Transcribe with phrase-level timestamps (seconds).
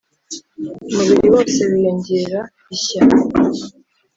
[0.89, 2.41] umubiri wose wiyongera
[2.75, 3.01] ishya,